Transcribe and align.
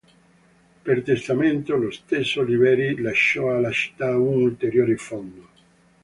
Per 0.83 1.03
testamento 1.03 1.75
lo 1.75 1.91
stesso 1.91 2.39
Oliveri 2.41 2.99
lasciò 3.01 3.53
alla 3.55 3.69
Città 3.69 4.17
un 4.17 4.41
ulteriore 4.41 4.95
fondo. 4.97 5.47